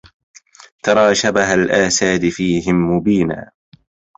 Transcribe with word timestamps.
ترى 0.83 1.15
شبه 1.15 1.53
الآساد 1.53 2.29
فيهم 2.29 2.93
مبينا 2.97 3.51